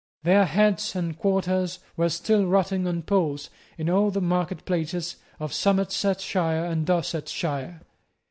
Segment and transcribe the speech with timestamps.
[0.23, 5.53] Their heads and quarters were still rotting on poles in all the market places of
[5.53, 7.81] Somersetshire and Dorsetshire.